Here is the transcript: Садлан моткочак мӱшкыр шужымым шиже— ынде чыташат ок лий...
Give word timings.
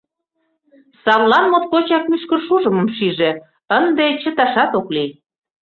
Садлан 1.03 1.45
моткочак 1.51 2.03
мӱшкыр 2.09 2.39
шужымым 2.47 2.87
шиже— 2.97 3.31
ынде 3.77 4.05
чыташат 4.21 4.71
ок 4.79 4.87
лий... 4.95 5.09